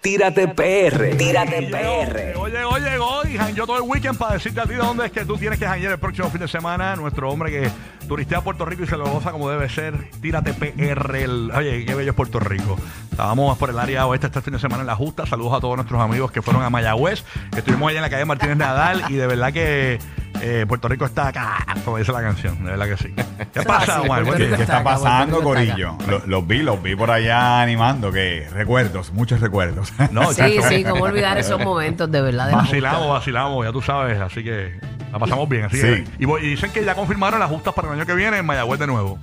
[0.00, 1.16] Tírate PR.
[1.16, 2.16] Tírate PR.
[2.28, 5.24] Llegó, llegó, llegó y jangueó todo el weekend para decirte a ti dónde es que
[5.24, 6.94] tú tienes que janguear el próximo fin de semana.
[6.94, 7.68] Nuestro hombre que
[8.06, 10.08] turistea a Puerto Rico y se lo goza como debe ser.
[10.22, 11.16] Tírate PR.
[11.24, 12.78] el- oye, qué bello es Puerto Rico.
[13.10, 15.26] Estábamos por el área oeste este fin de semana en La Justa.
[15.26, 17.24] Saludos a todos nuestros amigos que fueron a Mayagüez.
[17.56, 19.98] Estuvimos allá en la calle Martínez Nadal y de verdad que
[20.40, 22.64] eh, Puerto Rico está acá, como dice la canción.
[22.64, 23.14] De verdad que sí.
[23.52, 24.24] ¿Qué pasa, así, Juan?
[24.24, 24.56] Puerto Rico.
[24.56, 26.10] ¿Qué está acá, pasando, Puerto Rico está Corillo?
[26.18, 29.92] Los, los vi, los vi por allá animando, que recuerdos, muchos recuerdos.
[30.10, 32.46] No, Sí, chacho, sí, cómo olvidar esos momentos de verdad.
[32.46, 34.78] de la Vacilamos, vacilamos, ya tú sabes, así que
[35.12, 35.64] la pasamos bien.
[35.64, 35.82] Así Sí.
[35.86, 38.38] que- y, voy- y dicen que ya confirmaron las justas para el año que viene
[38.38, 39.18] en Mayagüez de nuevo.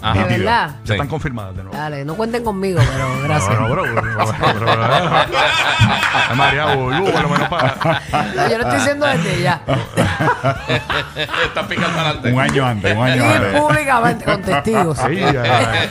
[0.00, 0.28] De Nítido.
[0.28, 0.68] verdad.
[0.68, 0.92] Ya Sí.
[0.92, 1.76] están confirmadas de nuevo.
[1.78, 3.54] Dale, no cuenten conmigo, pero gracias.
[3.54, 4.94] No, no, bro, bro, bro, bro, bro, bro.
[6.30, 7.74] Ay, María, Bulbu, por lo menos para.
[8.36, 9.60] No, yo lo estoy diciendo desde ya.
[11.46, 12.32] Está picando adelante.
[12.32, 13.60] un año antes, un año Y antes.
[13.60, 14.98] públicamente con testigos.
[14.98, 15.42] Sí, ya.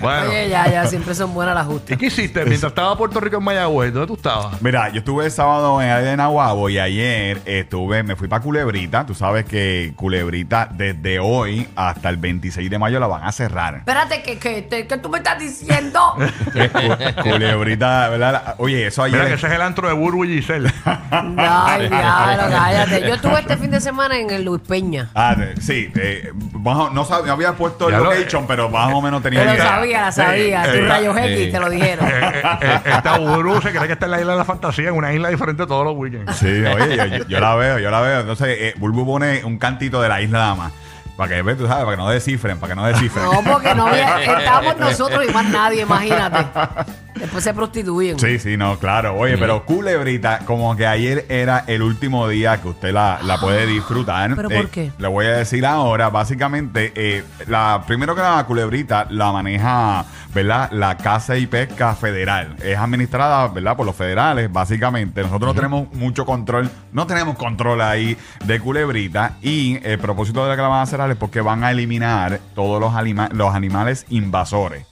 [0.00, 1.98] bueno, Oye, ya, ya, siempre son buenas las ¿y justas.
[1.98, 3.92] qué hiciste mientras estaba Puerto Rico en Mayagüez?
[3.92, 4.60] ¿Dónde tú estabas?
[4.62, 8.28] Mira, yo estuve el sábado en el área de Nahuabo y ayer estuve, me fui
[8.28, 9.04] para Culebrita.
[9.06, 13.76] Tú sabes que Culebrita desde hoy hasta el 26 de mayo la van a cerrar.
[13.76, 16.00] Espérate, que, que, te- que tú me estás diciendo.
[16.16, 18.54] Cu- Culebrita, ¿verdad?
[18.58, 19.16] Oye, eso ayer.
[19.18, 20.70] Mira que ese es el antro de Burbu y Giselle.
[21.10, 23.00] Ay, diablo, cállate.
[23.08, 25.08] Yo estuve este fin de semana en el Luis Peña.
[25.14, 26.30] Ah, de- sí, eh,
[26.62, 29.54] no, sab- no había puesto el Ya lo- location, pero más o menos tenía Pero
[29.54, 29.66] idea.
[29.68, 30.62] sabía, la sabía.
[30.64, 32.06] Tus eh, rayos eh, X te lo dijeron.
[32.06, 34.88] Eh, eh, eh, Esta Burbu se cree que está en la isla de la fantasía,
[34.88, 36.36] en una isla diferente todos los weekends.
[36.36, 38.20] Sí, oye, yo, yo- yo la veo, yo la veo.
[38.20, 40.72] Entonces, eh, Bulbu pone un cantito de la isla nada más.
[41.16, 43.24] Para que, tú sabes, para que no descifren, para que no descifren.
[43.24, 46.46] No, porque no había, estábamos nosotros y más nadie, imagínate.
[47.14, 48.18] Después se prostituyen.
[48.18, 49.14] Sí, sí, no, claro.
[49.16, 53.66] Oye, pero Culebrita, como que ayer era el último día que usted la, la puede
[53.66, 54.34] disfrutar.
[54.36, 54.92] ¿Pero Eh, por qué?
[54.98, 60.04] Le voy a decir ahora, básicamente, eh, la primero que nada, Culebrita la maneja,
[60.34, 60.70] ¿verdad?
[60.72, 62.56] La Casa y Pesca Federal.
[62.62, 63.76] Es administrada, ¿verdad?
[63.76, 65.22] Por los federales, básicamente.
[65.22, 69.32] Nosotros no tenemos mucho control, no tenemos control ahí de Culebrita.
[69.42, 72.40] Y el propósito de la que la van a cerrar es porque van a eliminar
[72.54, 74.86] todos los, anima- los animales invasores.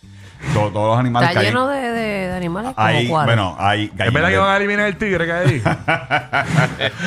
[0.55, 3.09] To- todos los animales Está que hay- lleno de, de- de animales como cuáles.
[3.27, 5.63] bueno, hay ¿Es verdad gallinas que van a eliminar el tigre que hay ahí?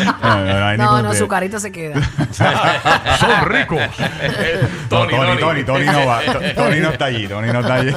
[0.05, 1.95] No, no, no hay No, ningún no, de- su carita se queda.
[2.31, 3.79] Son ricos.
[4.89, 6.21] Tony, Tony, Tony, Tony, Tony no va.
[6.21, 7.93] To- Tony no está allí, Tony no está allí.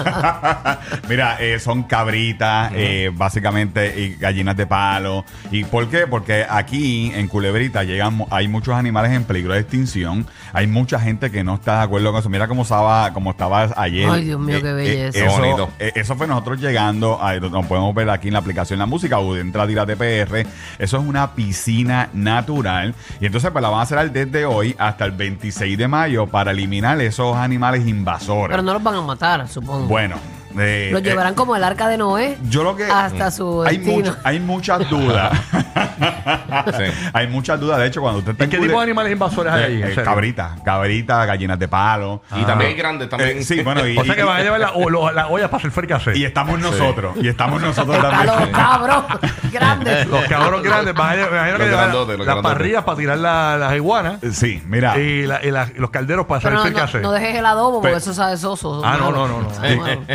[1.08, 5.24] Mira, eh, son cabritas, eh, básicamente, y gallinas de palo.
[5.50, 6.06] ¿Y por qué?
[6.06, 10.26] Porque aquí en Culebrita llegan, mu- hay muchos animales en peligro de extinción.
[10.52, 12.28] Hay mucha gente que no está de acuerdo con eso.
[12.28, 14.08] Mira cómo estaba, cómo estaba ayer.
[14.10, 15.23] Ay, Dios mío, qué belleza.
[15.26, 15.70] Eso, Bonito.
[15.78, 19.18] eh, eso fue nosotros llegando, a, nos podemos ver aquí en la aplicación La Música
[19.18, 20.46] o entra Tira TPR.
[20.78, 22.94] Eso es una piscina natural.
[23.20, 26.50] Y entonces pues la van a hacer desde hoy hasta el 26 de mayo para
[26.50, 28.50] eliminar esos animales invasores.
[28.50, 29.86] Pero no los van a matar, supongo.
[29.86, 30.16] Bueno.
[30.58, 33.78] eh, Los eh, llevarán como el arca de Noé yo lo que hasta su hay,
[33.78, 33.96] destino.
[34.10, 35.32] mucho- hay muchas dudas.
[35.96, 36.84] Sí.
[37.12, 37.78] Hay muchas dudas.
[37.78, 39.72] De hecho, cuando usted está ¿Y qué tipo de animales invasores hay ahí?
[39.74, 40.04] Eh, en eh, serio?
[40.04, 42.22] cabrita, cabrita, gallinas de palo.
[42.36, 43.38] Y también hay grandes también.
[43.38, 45.26] Eh, sí, bueno, y, O sea que y- van a llevar la, o- lo- las
[45.30, 46.16] ollas para hacer fricasé.
[46.16, 47.16] y estamos nosotros.
[47.20, 48.26] Y estamos nosotros también.
[48.26, 49.04] los cabros
[49.52, 50.06] grandes.
[50.08, 52.58] Los cabros grandes van a llevar, me imagino que Los llevan grandotes, los las grandotes.
[52.58, 54.98] parrillas para tirar la- las iguanas Sí, mira.
[54.98, 57.46] y, la- y la- y los calderos para hacer Pero el no, no, dejes el
[57.46, 58.82] adobo porque Pero- eso sabe soso.
[58.84, 59.28] Ah, no, malo.
[59.28, 59.48] no, no.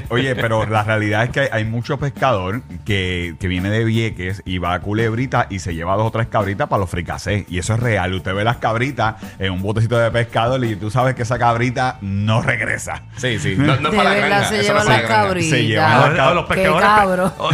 [0.09, 4.41] Oye, pero la realidad es que hay, hay mucho pescador que, que viene de Vieques
[4.45, 7.45] y va a Culebrita y se lleva dos o tres cabritas para los fricasés.
[7.49, 8.13] Y eso es real.
[8.13, 11.97] Usted ve las cabritas en un botecito de pescado y tú sabes que esa cabrita
[12.01, 13.03] no regresa.
[13.17, 13.55] Sí, sí.
[13.57, 14.49] No, no es para la granja.
[14.49, 15.49] se eso no llevan las cabritas.
[15.49, 16.89] Se llevan las los cab- Qué pescadores.
[16.89, 17.33] cabro.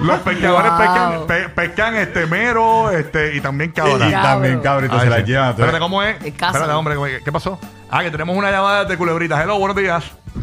[0.00, 0.78] Los pescadores Wow.
[0.78, 4.08] pescan, pe- pescan este mero este, y también cabra.
[4.08, 5.22] Y también cabrito Ay, se la sí.
[5.24, 5.50] llevan.
[5.50, 6.16] Espérate, ¿cómo es?
[6.24, 6.96] Espérate, hombre.
[7.24, 7.58] ¿qué pasó?
[7.90, 9.40] Ah, que tenemos una llamada de culebritas.
[9.42, 10.04] Hello, buenos días.
[10.36, 10.42] Es.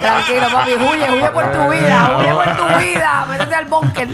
[0.00, 4.08] Tranquilo, papi, huye, huye por tu vida, huye por tu vida, métete al búnker.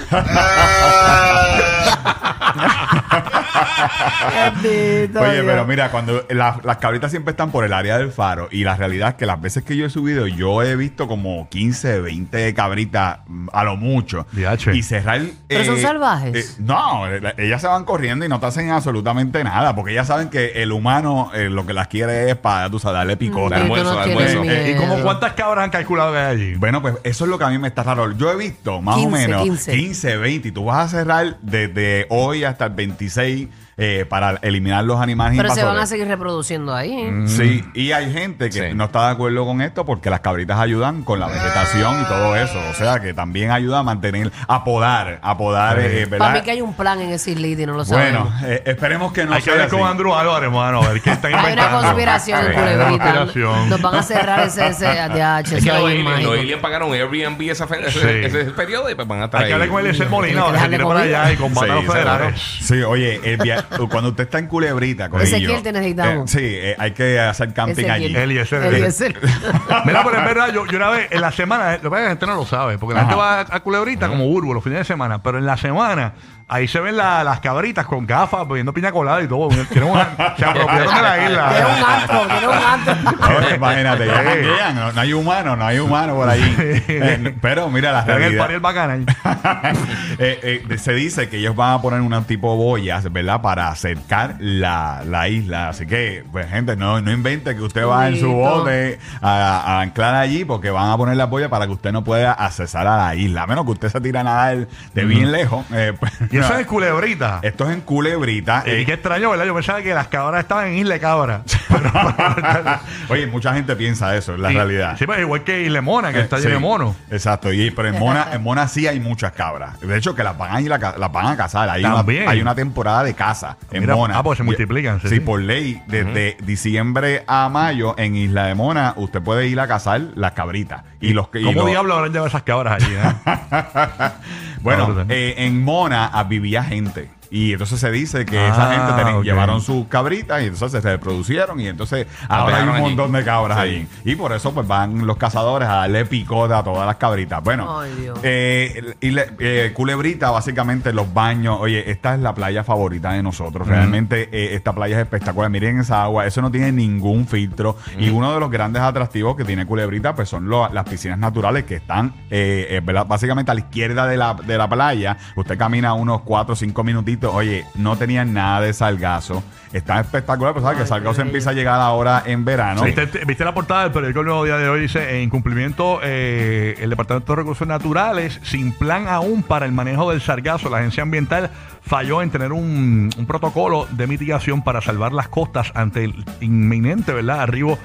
[4.62, 5.44] Oye, Dios.
[5.46, 8.76] pero mira, cuando la- las cabritas siempre están por el área del faro y la
[8.76, 12.54] realidad es que las veces que yo he subido, yo he visto como 15, 20
[12.54, 14.26] cabritas mm, a lo mucho.
[14.32, 14.74] Diache.
[14.74, 15.20] Y cerrar...
[15.48, 16.34] ¿Pero son salvajes?
[16.34, 20.06] eh, no, eh, ellas se van corriendo y no te hacen absolutamente nada porque ellas
[20.06, 23.56] saben que el humano eh, lo que las quiere es para, tú sabes, darle picota.
[23.58, 24.40] Mm, almuerzo, tú no tienes almuerzo.
[24.42, 24.54] miedo.
[24.56, 26.54] Eh, ¿Y como cuántas cabras han calculado que hay allí?
[26.56, 28.12] Bueno, pues eso es lo que a mí me está raro.
[28.12, 29.72] Yo he visto más 15, o menos 15.
[29.76, 30.48] 15, 20.
[30.48, 35.36] Y tú vas a cerrar desde hoy hasta el 26 eh, para eliminar los animales
[35.36, 37.08] Pero se van a seguir reproduciendo ahí.
[37.26, 38.74] Sí, y hay gente que Sí.
[38.74, 42.36] no está de acuerdo con esto porque las cabritas ayudan con la vegetación y todo
[42.36, 42.58] eso.
[42.70, 45.86] O sea, que también ayuda a mantener, a podar, a podar, Sí.
[45.86, 46.32] eh, Para ¿verdad?
[46.40, 48.30] mí que hay un plan en ese islita y no lo sabemos.
[48.32, 49.82] Bueno, eh, esperemos que no hay que ver con.
[49.84, 51.78] Andrew Álvarez, mano, a ver qué están hay inventando.
[51.78, 53.04] una conspiración en Hay una Culebrita.
[53.14, 53.68] conspiración.
[53.70, 55.52] Nos van a cerrar ese, ese ADH.
[55.56, 58.26] Es que los aliens, pagaron Airbnb esa fe- ese, Sí.
[58.26, 61.00] ese periodo y pues van a estar Hay que hablar con Eliezer Molina, que para
[61.00, 62.40] allá y los Sí, federales.
[62.62, 66.34] Sí, oye, el via- cuando usted está en Culebrita, corillo, Ezequiel te necesitamos.
[66.34, 67.92] eh, sí, eh, hay que hacer camping Ezequiel.
[67.92, 68.16] allí.
[68.16, 68.62] Eliezer.
[68.64, 69.18] Eliezer.
[69.84, 72.00] Mira, pero en verdad, yo, yo una vez en la semana, lo que pasa es
[72.00, 74.54] que la gente no lo sabe, porque la gente va a, a Culebrita como burbo
[74.54, 76.14] los fines de semana, pero en la semana
[76.54, 79.48] ahí se ven la- las cabritas con gafas, bebiendo piña colada y todo.
[79.48, 81.96] Tienen una- se apropiaron de la Tiene un isla.
[82.00, 82.94] antro, tiene un antro.
[83.24, 86.54] Ahora, imagínate, ya janguean, no, no hay humano, no hay humano por ahí.
[86.88, 88.90] Eh, pero mira la Tienen el realidad.
[88.94, 89.06] el.
[90.18, 93.40] Eh, eh, se dice que ellos van a poner un tipo de boyas, ¿verdad?
[93.40, 95.70] Para acercar la, la isla.
[95.70, 99.80] Así que, pues, gente, no, no invente que usted va en su bote a, a
[99.80, 102.96] anclar allí porque van a poner la boya para que usted no pueda accesar a
[102.96, 103.42] la isla.
[103.42, 105.64] A menos que usted se tire a nadar de bien lejos.
[105.72, 107.40] eh, pues, Y eso es Culebrita.
[107.42, 108.62] Esto es en Culebrita.
[108.66, 109.44] Y eh, qué extraño, ¿verdad?
[109.46, 111.42] Yo pensaba que las cabras estaban en Isla de Cabra.
[113.08, 114.96] Oye, mucha gente piensa eso, es la Y- realidad.
[114.98, 116.96] Sí, pues igual que Isla Mona, que Eh, está lleno de monos.
[117.10, 119.80] Exacto, y, pero en Mona, en Mona sí hay muchas cabras.
[119.80, 121.68] De hecho, que las van a ir a, las van a cazar.
[121.68, 122.28] Hay una, También.
[122.28, 124.18] hay una temporada de caza en Mira, Mona.
[124.18, 125.20] ah, pues se multiplican, sí, Sí, sí.
[125.20, 130.00] por ley, desde diciembre a mayo en Isla de Mona, usted puede ir a cazar
[130.14, 130.82] las cabritas.
[131.00, 132.94] Y los y ¿Cómo los- diablos habrán llevado esas cabras allí?
[132.94, 134.10] eh?
[134.64, 137.10] Bueno, eh, en Mona vivía gente.
[137.30, 139.24] Y entonces se dice que esa Ah, gente ok.
[139.24, 142.80] llevaron sus cabritas y entonces se reproducieron y entonces ahora hay un allí.
[142.82, 143.62] montón de cabras Sí.
[143.64, 143.86] allí.
[144.04, 147.42] Y por eso pues van los cazadores a darle picota a todas las cabritas.
[147.42, 148.18] Bueno, Ay, Dios.
[148.22, 151.58] eh, y le- eh, Culebrita, básicamente los baños.
[151.60, 153.66] Oye, esta es la playa favorita de nosotros.
[153.66, 155.50] Realmente eh, esta playa es espectacular.
[155.50, 157.76] Miren esa agua, eso no tiene ningún filtro.
[157.98, 161.64] Y uno de los grandes atractivos que tiene Culebrita, pues son lo- las piscinas naturales
[161.64, 163.06] que están eh, eh, ¿verdad?
[163.06, 165.16] básicamente a la izquierda de la, de la playa.
[165.36, 167.23] Usted camina unos 4 o 5 minutitos.
[167.32, 169.42] Oye, no tenían nada de salgazo.
[169.72, 172.82] Está espectacular, pero sabes que el salgazo empieza a llegar ahora en verano.
[172.82, 174.82] ¿Viste, viste la portada del periódico El Nuevo Día de hoy?
[174.82, 180.10] Dice, en cumplimiento, eh, el Departamento de Recursos Naturales, sin plan aún para el manejo
[180.12, 181.50] del sargazo, la agencia ambiental
[181.82, 187.12] falló en tener un, un protocolo de mitigación para salvar las costas ante el inminente,
[187.12, 187.76] ¿verdad?, arribo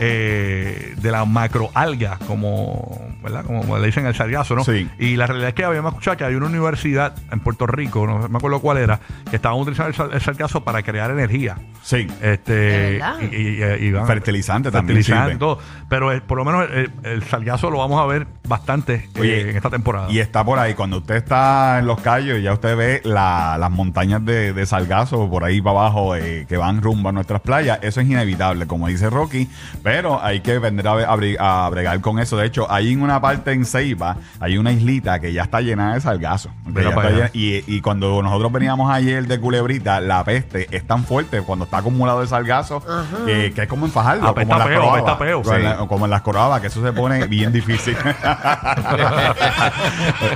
[0.00, 3.44] eh, de la macroalga, como, ¿verdad?
[3.44, 4.64] Como le dicen el sargazo, ¿no?
[4.64, 4.88] Sí.
[4.98, 8.28] Y la realidad es que habíamos escuchado que hay una universidad en Puerto Rico, no
[8.28, 9.00] me acuerdo cuál era,
[9.30, 11.56] que estaban utilizando el, sar- el sargazo para crear energía.
[11.82, 12.06] Sí.
[12.22, 15.58] Este, y, y- y- y van- Fertilizante también fertilizante todo.
[15.88, 19.56] Pero eh, por lo menos el, el sargazo lo vamos a ver bastante eh, en
[19.56, 20.10] esta temporada.
[20.10, 20.74] Y está por ahí.
[20.74, 25.28] Cuando usted está en los callos, ya usted ve la- las montañas de, de salgazo
[25.30, 27.78] por ahí para abajo eh, que van rumbo a nuestras playas.
[27.82, 29.48] Eso es inevitable, como dice Rocky.
[29.84, 32.36] Pero hay que vender a, a bre- a bregar con eso.
[32.38, 35.94] De hecho, hay en una parte en Ceiba, hay una islita que ya está llena
[35.94, 36.50] de salgazo.
[36.66, 41.66] Llena- y, y cuando nosotros veníamos ayer de Culebrita, la peste es tan fuerte cuando
[41.66, 42.82] está acumulado de salgazo
[43.28, 44.26] eh, que es como en Fajardo.
[44.26, 45.02] Apesta como en las peo, Corabas.
[45.02, 45.42] apesta peo.
[45.42, 45.66] Como en Sí.
[45.68, 47.94] la- como en las corabas, que eso se pone bien difícil.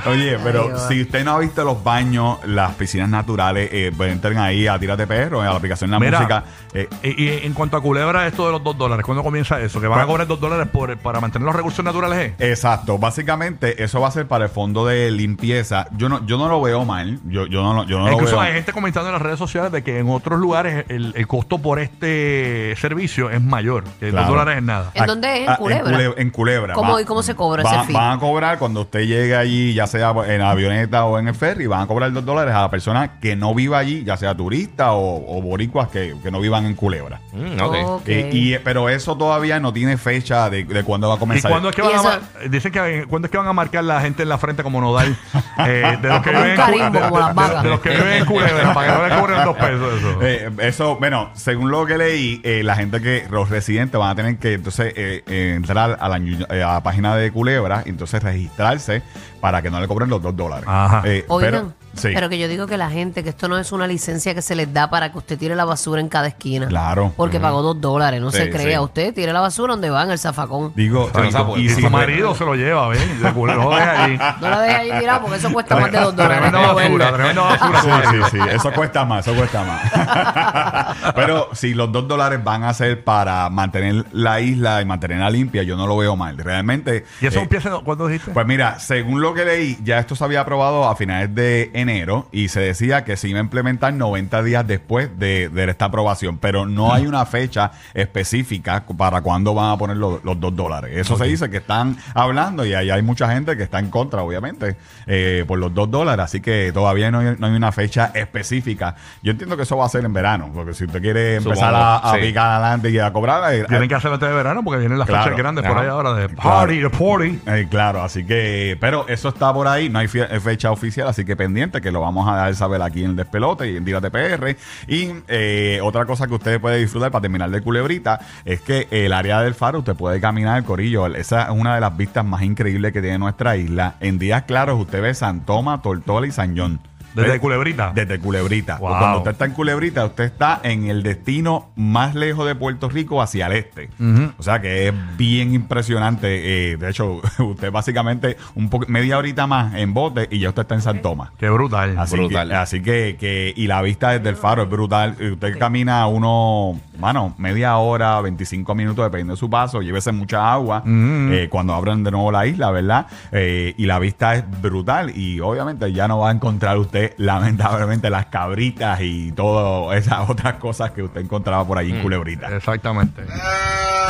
[0.05, 4.11] Oye, pero Ay, si usted no ha visto los baños, las piscinas naturales, eh, pues
[4.11, 6.43] entren ahí a Tírate Perro, en la aplicación de la Mira, música.
[6.73, 9.79] eh, y, y en cuanto a culebra, esto de los dos dólares, ¿cuándo comienza eso?
[9.81, 12.33] ¿Que van a cobrar dos dólares por, para mantener los recursos naturales?
[12.39, 12.49] eh?
[12.51, 15.87] Exacto, básicamente eso va a ser para el fondo de limpieza.
[15.97, 17.19] Yo no, yo no lo veo mal.
[17.25, 18.41] Yo, yo no, lo- yo no lo Incluso veo.
[18.41, 21.59] hay gente comentando en las redes sociales de que en otros lugares el, el costo
[21.59, 23.83] por este servicio es mayor.
[23.99, 24.27] Que Claro.
[24.27, 24.91] dos dólares es nada.
[24.93, 25.43] ¿En dónde es?
[25.43, 25.91] ¿En Ah, Culebra?
[25.97, 26.73] Cule- En Culebra.
[26.73, 27.93] ¿Cómo- Va- y cómo se cobra va- ese fee?
[27.93, 31.67] Van a cobrar cuando usted llegue allí, ya sea en avioneta o en el ferry,
[31.67, 34.93] van a cobrar dos dólares a la persona que no viva allí, ya sea turista
[34.93, 37.19] o, o boricuas que, que no vivan en Culebra.
[37.33, 37.75] Mm, ok.
[37.85, 38.01] Ok.
[38.07, 41.51] Eh, y, pero eso todavía no tiene fecha de, de cuándo va a ¿Y comenzar.
[41.51, 43.53] cuándo es que Y van a eso- mar- dicen que cuándo es que van a
[43.53, 45.15] marcar la gente en la frente como nodal
[45.67, 47.57] eh, de los que Como un viven en Cu- carimbo, de- como de- las vacas.
[47.57, 50.19] de- de los que viven en Culebra para que no le cobren dos pesos eso.
[50.21, 54.15] Eh, eso, bueno, según lo que leí, eh, la gente que, los residentes van a
[54.15, 57.83] tener que entonces eh, eh, entrar a la, ñu- eh, a la página de Culebra
[57.85, 59.01] y entonces registrarse
[59.41, 60.65] para que no le cobren los dos dólares.
[60.67, 61.01] Ajá.
[61.05, 63.71] Eh, Oigan, pero, sí, pero que yo digo que la gente, que esto no es
[63.71, 66.67] una licencia que se les da para que usted tire la basura en cada esquina.
[66.67, 67.13] Claro.
[67.15, 68.77] Porque pagó dos dólares, no Sí, se crea.
[68.79, 68.83] sí.
[68.83, 70.71] Usted tire la basura donde va, en el zafacón.
[70.75, 71.57] digo, y- sapo.
[71.57, 72.89] y y si su marido se lo lleva,
[73.33, 74.17] Culebra, no lo deja ahí.
[74.41, 76.39] No la deje ahí tirada porque eso cuesta más de dos dólares.
[76.51, 77.81] Tremenda basura, tremenda basura.
[78.11, 81.13] Sí, sí, sí, eso cuesta más, eso cuesta más.
[81.15, 85.63] Pero si los dos dólares van a ser para mantener la isla y mantenerla limpia,
[85.63, 86.37] yo no lo veo mal.
[86.37, 87.05] Realmente.
[87.21, 88.31] ¿Y eso eh, empieza cuándo dijiste?
[88.31, 92.27] Pues mira, según lo que leí, ya esto se había aprobado a finales de enero
[92.31, 96.37] y se decía que se iba a implementar 90 días después de, de esta aprobación,
[96.37, 100.91] pero no hay una fecha específica para cuándo van a poner los, los dos dólares.
[100.95, 104.21] Eso se dice que están hablando y ahí hay mucha gente que está en contra,
[104.23, 104.75] obviamente,
[105.07, 108.95] eh, por los dos dólares, así que todavía no hay, no hay una fecha específica.
[109.23, 111.97] Yo entiendo que eso va a ser en verano, porque si usted quiere empezar a,
[111.97, 112.21] a sí.
[112.21, 113.53] picar adelante y a cobrar...
[113.53, 115.23] eh, Tienen que hacerlo antes de verano porque vienen las Claro.
[115.25, 116.41] fechas grandes por ahí ahora de Claro.
[116.49, 117.39] party, de party.
[117.47, 121.25] eh, claro, así que, pero eso está por ahí, no hay eh, fecha oficial, así
[121.25, 124.09] que pendiente, que lo vamos a dar saber aquí en el despelote y en Dírate
[124.09, 124.55] PR.
[124.87, 129.13] Y eh, otra cosa que usted puede disfrutar para terminar de culebrita es que el
[129.13, 132.91] área del faro, usted puede caminar, Corillo, esa es una de las vistas más increíbles
[132.91, 133.95] que tiene nuestra isla.
[133.99, 136.79] En días claros usted ve San Tomás, Tortola y San John.
[137.13, 137.39] Desde.
[137.39, 137.91] Culebrita.
[137.93, 138.77] Desde Culebrita.
[138.77, 138.89] Wow.
[138.97, 143.21] Cuando usted está en Culebrita, usted está en el destino más lejos de Puerto Rico
[143.21, 143.89] hacia el este.
[144.37, 146.71] O sea que es bien impresionante.
[146.73, 150.61] eh, de hecho, usted básicamente un poco, media horita más en bote y ya usted
[150.63, 151.31] está en San Tomás.
[151.37, 151.97] Qué brutal.
[151.97, 152.49] Así, Brutal.
[152.49, 155.15] Que, así que, que- y la vista desde el faro es brutal.
[155.19, 159.81] Y Usted camina uno, bueno, media hora, 25 minutos, dependiendo de su paso.
[159.81, 163.07] Llévese mucha agua eh, cuando abran de nuevo la isla, ¿verdad?
[163.31, 165.15] Eh, y la vista es brutal.
[165.15, 170.55] Y obviamente ya no va a encontrar usted, lamentablemente, las cabritas y todas esas otras
[170.55, 172.55] cosas que usted encontraba por ahí en Culebrita.
[172.55, 173.23] Exactamente.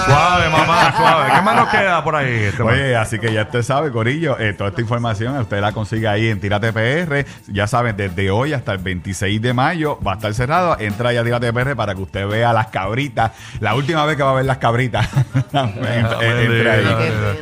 [0.06, 1.32] Suave, mamá, suave.
[1.34, 2.34] ¿Qué más nos queda por ahí?
[2.44, 6.08] Este Oye, así que ya usted sabe, Corillo, eh, toda esta información usted la consigue
[6.08, 7.26] ahí en Tírate PR.
[7.48, 10.78] Ya saben, desde hoy hasta el 26 de mayo va a estar cerrado.
[10.80, 13.32] Entra ya a Tírate PR para que usted vea las cabritas.
[13.60, 15.08] La última vez que va a ver las cabritas.
[15.54, 16.50] Ahí.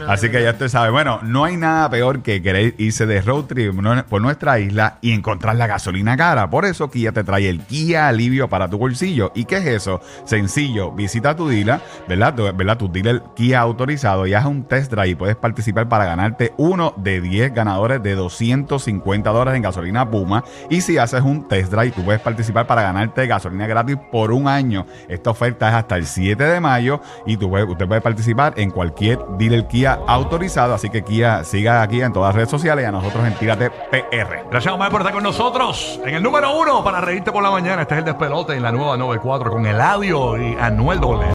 [0.08, 0.90] Así que ya usted sabe.
[0.90, 3.74] Bueno, no hay nada peor que querer irse de road trip
[4.10, 6.50] por nuestra isla y encontrar la gasolina cara.
[6.50, 9.32] Por eso Kia te trae el Kia Alivio para tu bolsillo.
[9.36, 10.02] ¿Y qué es eso?
[10.26, 12.34] Sencillo, visita tu dealer, ¿verdad?
[12.54, 12.78] ¿Verdad?
[12.78, 16.94] Tu dealer Kia autorizado y haz un test drive y puedes participar para ganarte uno
[16.98, 20.44] de 10 ganadores de 250 dólares en gasolina Puma.
[20.70, 24.48] Y si haces un test drive, tú puedes participar para ganarte gasolina gratis por un
[24.48, 24.86] año.
[25.08, 28.72] Esta oferta es hasta el 7 de mayo y tú puedes- usted puede participar en
[28.72, 30.74] cualquier dealer Kia autorizado.
[30.74, 33.70] Así que Kia siga aquí en todas las redes sociales y a nosotros en Tírate
[33.92, 34.44] PR.
[34.52, 36.00] Gracias, Omar, por estar con nosotros.
[36.06, 37.82] En el número uno para reírte por la mañana.
[37.84, 41.26] Este es el despelote en la nueva 94 con Eladio y Anuel Doble.